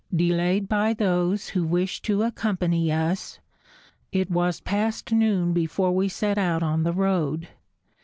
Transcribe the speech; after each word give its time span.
Delayed 0.15 0.67
by 0.67 0.95
those 0.95 1.49
who 1.49 1.63
wished 1.63 2.03
to 2.05 2.23
accompany 2.23 2.91
us, 2.91 3.37
it 4.11 4.31
was 4.31 4.59
past 4.59 5.11
noon 5.11 5.53
before 5.53 5.91
we 5.95 6.09
set 6.09 6.39
out 6.39 6.63
on 6.63 6.81
the 6.81 6.91
road. 6.93 7.49